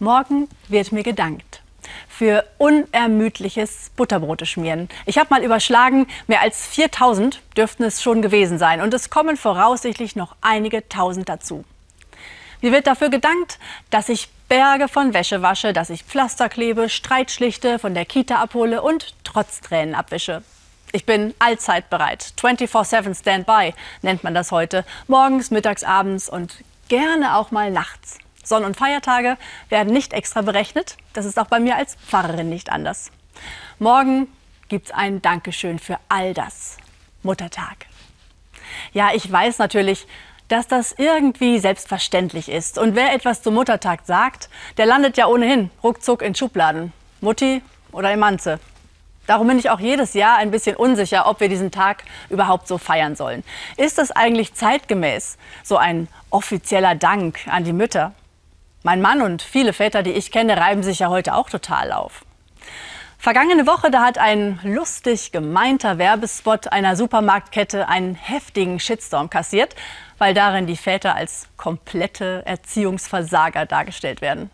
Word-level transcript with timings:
Morgen 0.00 0.48
wird 0.68 0.92
mir 0.92 1.02
gedankt 1.02 1.60
für 2.08 2.46
unermüdliches 2.56 3.90
Butterbrote 3.96 4.46
schmieren. 4.46 4.88
Ich 5.04 5.18
habe 5.18 5.28
mal 5.28 5.44
überschlagen, 5.44 6.06
mehr 6.26 6.40
als 6.40 6.66
4000 6.68 7.42
dürften 7.54 7.84
es 7.84 8.02
schon 8.02 8.22
gewesen 8.22 8.58
sein 8.58 8.80
und 8.80 8.94
es 8.94 9.10
kommen 9.10 9.36
voraussichtlich 9.36 10.16
noch 10.16 10.36
einige 10.40 10.88
tausend 10.88 11.28
dazu. 11.28 11.64
Mir 12.62 12.72
wird 12.72 12.86
dafür 12.86 13.10
gedankt, 13.10 13.58
dass 13.90 14.08
ich 14.08 14.30
Berge 14.48 14.88
von 14.88 15.12
Wäsche 15.12 15.42
wasche, 15.42 15.74
dass 15.74 15.90
ich 15.90 16.04
Pflaster 16.04 16.48
klebe, 16.48 16.88
Streit 16.88 17.30
schlichte, 17.30 17.78
von 17.78 17.92
der 17.92 18.06
Kita 18.06 18.36
abhole 18.36 18.80
und 18.80 19.14
trotz 19.22 19.60
Tränen 19.60 19.94
abwische. 19.94 20.42
Ich 20.92 21.04
bin 21.04 21.34
allzeit 21.38 21.90
bereit. 21.90 22.32
24-7 22.40 23.18
Standby 23.18 23.74
nennt 24.00 24.24
man 24.24 24.32
das 24.32 24.50
heute. 24.50 24.86
Morgens, 25.08 25.50
mittags, 25.50 25.84
abends 25.84 26.30
und 26.30 26.54
gerne 26.88 27.36
auch 27.36 27.50
mal 27.50 27.70
nachts. 27.70 28.18
Sonn- 28.50 28.64
und 28.64 28.76
Feiertage 28.76 29.38
werden 29.70 29.94
nicht 29.94 30.12
extra 30.12 30.42
berechnet. 30.42 30.98
Das 31.14 31.24
ist 31.24 31.38
auch 31.38 31.46
bei 31.46 31.58
mir 31.58 31.76
als 31.76 31.94
Pfarrerin 31.94 32.50
nicht 32.50 32.70
anders. 32.70 33.10
Morgen 33.78 34.28
gibt 34.68 34.86
es 34.88 34.92
ein 34.92 35.22
Dankeschön 35.22 35.78
für 35.78 35.98
all 36.10 36.34
das. 36.34 36.76
Muttertag. 37.22 37.86
Ja, 38.92 39.10
ich 39.14 39.30
weiß 39.30 39.58
natürlich, 39.58 40.06
dass 40.48 40.66
das 40.66 40.92
irgendwie 40.98 41.60
selbstverständlich 41.60 42.48
ist. 42.48 42.76
Und 42.76 42.96
wer 42.96 43.14
etwas 43.14 43.40
zum 43.40 43.54
Muttertag 43.54 44.00
sagt, 44.04 44.50
der 44.76 44.86
landet 44.86 45.16
ja 45.16 45.26
ohnehin 45.26 45.70
ruckzuck 45.82 46.20
in 46.20 46.34
Schubladen. 46.34 46.92
Mutti 47.20 47.62
oder 47.92 48.10
Emanze. 48.10 48.58
Darum 49.28 49.46
bin 49.46 49.60
ich 49.60 49.70
auch 49.70 49.78
jedes 49.78 50.14
Jahr 50.14 50.38
ein 50.38 50.50
bisschen 50.50 50.74
unsicher, 50.74 51.28
ob 51.28 51.38
wir 51.38 51.48
diesen 51.48 51.70
Tag 51.70 52.02
überhaupt 52.30 52.66
so 52.66 52.78
feiern 52.78 53.14
sollen. 53.14 53.44
Ist 53.76 53.98
das 53.98 54.10
eigentlich 54.10 54.54
zeitgemäß, 54.54 55.38
so 55.62 55.76
ein 55.76 56.08
offizieller 56.30 56.96
Dank 56.96 57.46
an 57.46 57.62
die 57.62 57.72
Mütter? 57.72 58.12
Mein 58.82 59.02
Mann 59.02 59.20
und 59.20 59.42
viele 59.42 59.74
Väter, 59.74 60.02
die 60.02 60.12
ich 60.12 60.32
kenne, 60.32 60.56
reiben 60.56 60.82
sich 60.82 61.00
ja 61.00 61.08
heute 61.08 61.34
auch 61.34 61.50
total 61.50 61.92
auf. 61.92 62.24
Vergangene 63.18 63.66
Woche, 63.66 63.90
da 63.90 64.02
hat 64.02 64.16
ein 64.16 64.58
lustig 64.62 65.32
gemeinter 65.32 65.98
Werbespot 65.98 66.72
einer 66.72 66.96
Supermarktkette 66.96 67.86
einen 67.86 68.14
heftigen 68.14 68.80
Shitstorm 68.80 69.28
kassiert, 69.28 69.76
weil 70.16 70.32
darin 70.32 70.66
die 70.66 70.78
Väter 70.78 71.14
als 71.14 71.46
komplette 71.58 72.42
Erziehungsversager 72.46 73.66
dargestellt 73.66 74.22
werden. 74.22 74.50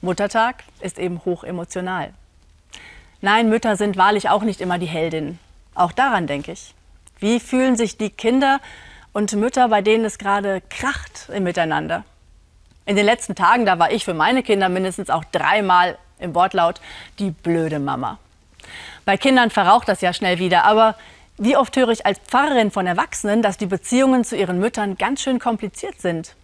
Muttertag 0.00 0.62
ist 0.78 1.00
eben 1.00 1.24
hoch 1.24 1.42
emotional. 1.42 2.14
Nein, 3.20 3.48
Mütter 3.48 3.74
sind 3.74 3.96
wahrlich 3.96 4.28
auch 4.28 4.42
nicht 4.42 4.60
immer 4.60 4.78
die 4.78 4.86
Heldin. 4.86 5.40
Auch 5.74 5.90
daran 5.90 6.28
denke 6.28 6.52
ich. 6.52 6.74
Wie 7.18 7.40
fühlen 7.40 7.74
sich 7.74 7.98
die 7.98 8.10
Kinder 8.10 8.60
und 9.12 9.32
Mütter, 9.32 9.68
bei 9.68 9.82
denen 9.82 10.04
es 10.04 10.18
gerade 10.18 10.62
kracht 10.70 11.30
im 11.34 11.42
Miteinander? 11.42 12.04
In 12.86 12.96
den 12.96 13.06
letzten 13.06 13.34
Tagen, 13.34 13.64
da 13.64 13.78
war 13.78 13.90
ich 13.92 14.04
für 14.04 14.14
meine 14.14 14.42
Kinder 14.42 14.68
mindestens 14.68 15.08
auch 15.08 15.24
dreimal 15.24 15.96
im 16.18 16.34
Wortlaut 16.34 16.80
die 17.18 17.30
blöde 17.30 17.78
Mama. 17.78 18.18
Bei 19.04 19.16
Kindern 19.16 19.50
verraucht 19.50 19.88
das 19.88 20.00
ja 20.00 20.12
schnell 20.12 20.38
wieder, 20.38 20.64
aber 20.64 20.94
wie 21.36 21.56
oft 21.56 21.76
höre 21.76 21.88
ich 21.88 22.06
als 22.06 22.18
Pfarrerin 22.18 22.70
von 22.70 22.86
Erwachsenen, 22.86 23.42
dass 23.42 23.56
die 23.56 23.66
Beziehungen 23.66 24.24
zu 24.24 24.36
ihren 24.36 24.58
Müttern 24.60 24.96
ganz 24.96 25.22
schön 25.22 25.38
kompliziert 25.38 26.00
sind. 26.00 26.36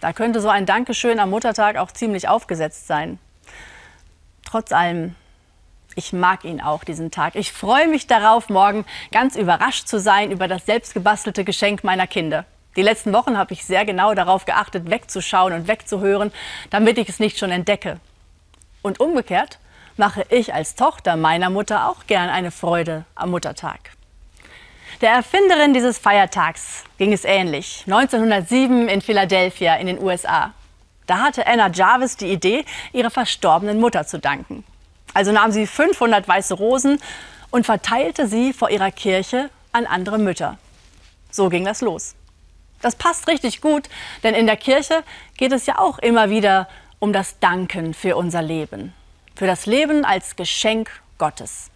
Da 0.00 0.12
könnte 0.12 0.40
so 0.40 0.48
ein 0.48 0.66
Dankeschön 0.66 1.18
am 1.18 1.30
Muttertag 1.30 1.76
auch 1.76 1.90
ziemlich 1.90 2.28
aufgesetzt 2.28 2.86
sein. 2.86 3.18
Trotz 4.44 4.72
allem, 4.72 5.14
ich 5.94 6.12
mag 6.12 6.44
ihn 6.44 6.60
auch, 6.60 6.84
diesen 6.84 7.10
Tag. 7.10 7.34
Ich 7.34 7.52
freue 7.52 7.88
mich 7.88 8.06
darauf, 8.06 8.48
morgen 8.48 8.84
ganz 9.12 9.36
überrascht 9.36 9.88
zu 9.88 9.98
sein 9.98 10.30
über 10.30 10.46
das 10.48 10.64
selbstgebastelte 10.66 11.44
Geschenk 11.44 11.84
meiner 11.84 12.06
Kinder. 12.06 12.44
Die 12.76 12.82
letzten 12.82 13.12
Wochen 13.12 13.36
habe 13.36 13.52
ich 13.52 13.64
sehr 13.64 13.84
genau 13.84 14.14
darauf 14.14 14.44
geachtet, 14.44 14.90
wegzuschauen 14.90 15.52
und 15.52 15.68
wegzuhören, 15.68 16.32
damit 16.70 16.98
ich 16.98 17.08
es 17.08 17.18
nicht 17.18 17.38
schon 17.38 17.50
entdecke. 17.50 17.98
Und 18.82 19.00
umgekehrt 19.00 19.58
mache 19.96 20.24
ich 20.30 20.54
als 20.54 20.76
Tochter 20.76 21.16
meiner 21.16 21.50
Mutter 21.50 21.88
auch 21.88 22.06
gern 22.06 22.30
eine 22.30 22.50
Freude 22.50 23.04
am 23.14 23.30
Muttertag. 23.30 23.90
Der 25.00 25.10
Erfinderin 25.10 25.74
dieses 25.74 25.98
Feiertags 25.98 26.84
ging 26.98 27.12
es 27.12 27.24
ähnlich. 27.24 27.84
1907 27.86 28.88
in 28.88 29.00
Philadelphia 29.00 29.76
in 29.76 29.86
den 29.86 30.02
USA. 30.02 30.52
Da 31.06 31.18
hatte 31.18 31.46
Anna 31.46 31.70
Jarvis 31.70 32.16
die 32.16 32.30
Idee, 32.30 32.64
ihrer 32.92 33.10
verstorbenen 33.10 33.80
Mutter 33.80 34.06
zu 34.06 34.18
danken. 34.18 34.62
Also 35.12 35.32
nahm 35.32 35.50
sie 35.50 35.66
500 35.66 36.28
weiße 36.28 36.54
Rosen 36.54 37.00
und 37.50 37.66
verteilte 37.66 38.28
sie 38.28 38.52
vor 38.52 38.70
ihrer 38.70 38.90
Kirche 38.90 39.50
an 39.72 39.86
andere 39.86 40.18
Mütter. 40.18 40.58
So 41.30 41.48
ging 41.48 41.64
das 41.64 41.80
los. 41.80 42.14
Das 42.82 42.96
passt 42.96 43.28
richtig 43.28 43.60
gut, 43.60 43.88
denn 44.22 44.34
in 44.34 44.46
der 44.46 44.56
Kirche 44.56 45.04
geht 45.36 45.52
es 45.52 45.66
ja 45.66 45.78
auch 45.78 45.98
immer 45.98 46.30
wieder 46.30 46.68
um 46.98 47.12
das 47.12 47.38
Danken 47.38 47.94
für 47.94 48.16
unser 48.16 48.42
Leben, 48.42 48.94
für 49.34 49.46
das 49.46 49.66
Leben 49.66 50.04
als 50.04 50.36
Geschenk 50.36 50.90
Gottes. 51.18 51.70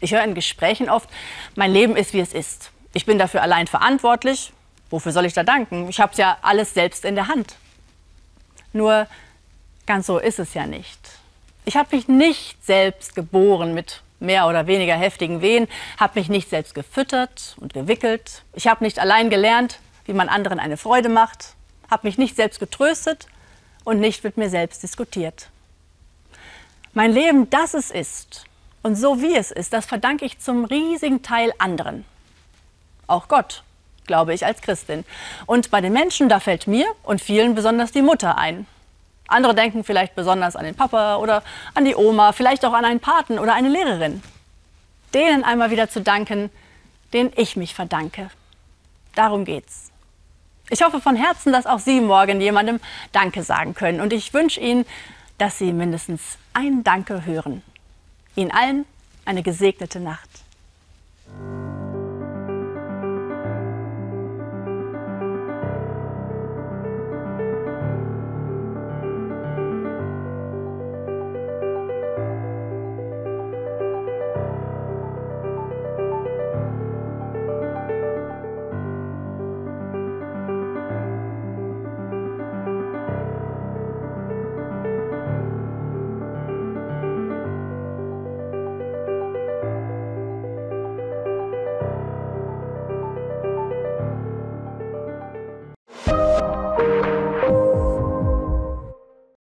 Ich 0.00 0.12
höre 0.12 0.24
in 0.24 0.34
Gesprächen 0.34 0.88
oft, 0.88 1.08
mein 1.54 1.72
Leben 1.72 1.96
ist, 1.96 2.12
wie 2.14 2.20
es 2.20 2.32
ist. 2.32 2.70
Ich 2.92 3.06
bin 3.06 3.18
dafür 3.18 3.42
allein 3.42 3.66
verantwortlich. 3.66 4.52
Wofür 4.88 5.12
soll 5.12 5.24
ich 5.24 5.34
da 5.34 5.44
danken? 5.44 5.88
Ich 5.88 6.00
habe 6.00 6.12
es 6.12 6.18
ja 6.18 6.38
alles 6.42 6.74
selbst 6.74 7.04
in 7.04 7.14
der 7.14 7.28
Hand. 7.28 7.54
Nur 8.72 9.06
ganz 9.86 10.06
so 10.06 10.18
ist 10.18 10.38
es 10.38 10.54
ja 10.54 10.66
nicht. 10.66 10.98
Ich 11.64 11.76
habe 11.76 11.94
mich 11.94 12.08
nicht 12.08 12.64
selbst 12.64 13.14
geboren 13.14 13.74
mit 13.74 14.02
mehr 14.20 14.46
oder 14.46 14.66
weniger 14.66 14.94
heftigen 14.94 15.40
Wehen, 15.40 15.66
habe 15.98 16.18
mich 16.18 16.28
nicht 16.28 16.48
selbst 16.48 16.74
gefüttert 16.74 17.56
und 17.60 17.74
gewickelt. 17.74 18.42
Ich 18.54 18.66
habe 18.66 18.84
nicht 18.84 18.98
allein 18.98 19.30
gelernt, 19.30 19.80
wie 20.04 20.12
man 20.12 20.28
anderen 20.28 20.60
eine 20.60 20.76
Freude 20.76 21.08
macht, 21.08 21.54
habe 21.90 22.06
mich 22.06 22.18
nicht 22.18 22.36
selbst 22.36 22.60
getröstet 22.60 23.26
und 23.84 23.98
nicht 23.98 24.22
mit 24.22 24.36
mir 24.36 24.50
selbst 24.50 24.82
diskutiert. 24.82 25.48
Mein 26.92 27.12
Leben, 27.12 27.48
das 27.50 27.74
es 27.74 27.90
ist 27.90 28.44
und 28.82 28.96
so 28.96 29.22
wie 29.22 29.36
es 29.36 29.50
ist, 29.50 29.72
das 29.72 29.86
verdanke 29.86 30.24
ich 30.24 30.38
zum 30.38 30.64
riesigen 30.64 31.22
Teil 31.22 31.52
anderen. 31.58 32.04
Auch 33.06 33.28
Gott, 33.28 33.62
glaube 34.06 34.34
ich 34.34 34.44
als 34.44 34.60
Christin. 34.60 35.04
Und 35.46 35.70
bei 35.70 35.80
den 35.80 35.92
Menschen, 35.92 36.28
da 36.28 36.40
fällt 36.40 36.66
mir 36.66 36.86
und 37.02 37.20
vielen 37.20 37.54
besonders 37.54 37.92
die 37.92 38.02
Mutter 38.02 38.38
ein. 38.38 38.66
Andere 39.30 39.54
denken 39.54 39.84
vielleicht 39.84 40.14
besonders 40.14 40.56
an 40.56 40.64
den 40.64 40.74
Papa 40.74 41.16
oder 41.16 41.42
an 41.74 41.84
die 41.84 41.94
Oma, 41.94 42.32
vielleicht 42.32 42.64
auch 42.64 42.72
an 42.72 42.84
einen 42.84 43.00
Paten 43.00 43.38
oder 43.38 43.54
eine 43.54 43.68
Lehrerin. 43.68 44.22
Denen 45.14 45.44
einmal 45.44 45.70
wieder 45.70 45.88
zu 45.88 46.00
danken, 46.00 46.50
denen 47.12 47.32
ich 47.36 47.56
mich 47.56 47.74
verdanke. 47.74 48.30
Darum 49.14 49.44
geht's. 49.44 49.90
Ich 50.68 50.82
hoffe 50.82 51.00
von 51.00 51.16
Herzen, 51.16 51.52
dass 51.52 51.66
auch 51.66 51.80
Sie 51.80 52.00
morgen 52.00 52.40
jemandem 52.40 52.80
Danke 53.12 53.42
sagen 53.42 53.74
können. 53.74 54.00
Und 54.00 54.12
ich 54.12 54.32
wünsche 54.32 54.60
Ihnen, 54.60 54.86
dass 55.38 55.58
Sie 55.58 55.72
mindestens 55.72 56.38
ein 56.52 56.84
Danke 56.84 57.24
hören. 57.24 57.62
Ihnen 58.36 58.52
allen 58.52 58.86
eine 59.24 59.42
gesegnete 59.42 59.98
Nacht. 59.98 60.28